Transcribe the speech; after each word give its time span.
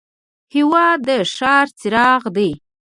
هېواد 0.53 0.99
د 1.07 1.09
ښار 1.33 1.67
څراغ 1.79 2.23
دی. 2.35 2.51